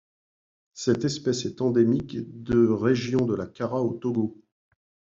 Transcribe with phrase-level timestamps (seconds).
[0.73, 4.41] Cette espèce est endémique de région de la Kara au Togo.